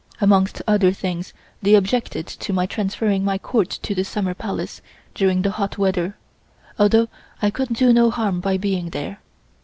Amongst 0.19 0.63
other 0.67 0.91
things 0.91 1.31
they 1.61 1.75
objected 1.75 2.25
to 2.25 2.51
my 2.53 2.65
transferring 2.65 3.23
my 3.23 3.37
Court 3.37 3.69
to 3.69 3.93
the 3.93 4.03
Summer 4.03 4.33
Palace 4.33 4.81
during 5.13 5.43
the 5.43 5.51
hot 5.51 5.77
weather, 5.77 6.17
although 6.79 7.07
I 7.39 7.51
could 7.51 7.73
do 7.75 7.93
no 7.93 8.09
harm 8.09 8.39
by 8.39 8.57
being 8.57 8.89
there. 8.89 9.19